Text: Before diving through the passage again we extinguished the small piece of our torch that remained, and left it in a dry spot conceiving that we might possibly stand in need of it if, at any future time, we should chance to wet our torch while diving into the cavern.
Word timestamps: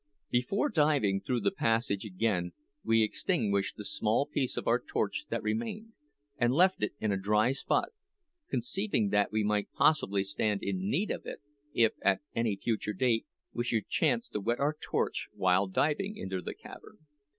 Before 0.31 0.69
diving 0.69 1.21
through 1.21 1.41
the 1.41 1.51
passage 1.51 2.05
again 2.05 2.53
we 2.83 3.03
extinguished 3.03 3.77
the 3.77 3.85
small 3.85 4.25
piece 4.25 4.57
of 4.57 4.65
our 4.67 4.79
torch 4.81 5.25
that 5.29 5.43
remained, 5.43 5.93
and 6.39 6.51
left 6.55 6.81
it 6.81 6.93
in 6.99 7.11
a 7.11 7.17
dry 7.21 7.51
spot 7.51 7.89
conceiving 8.49 9.09
that 9.09 9.31
we 9.31 9.43
might 9.43 9.71
possibly 9.73 10.23
stand 10.23 10.63
in 10.63 10.89
need 10.89 11.11
of 11.11 11.27
it 11.27 11.41
if, 11.75 11.91
at 12.01 12.21
any 12.35 12.55
future 12.55 12.95
time, 12.95 13.19
we 13.53 13.63
should 13.63 13.89
chance 13.89 14.27
to 14.29 14.39
wet 14.39 14.59
our 14.59 14.75
torch 14.81 15.29
while 15.35 15.67
diving 15.67 16.17
into 16.17 16.41
the 16.41 16.55
cavern. 16.55 17.05